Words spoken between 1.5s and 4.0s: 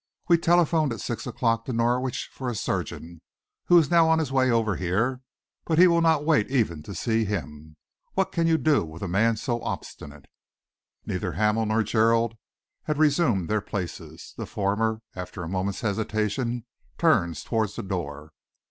to Norwich for a surgeon, who is